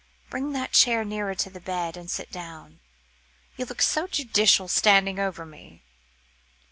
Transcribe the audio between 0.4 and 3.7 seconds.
that chair nearer to the bed, and sit down. You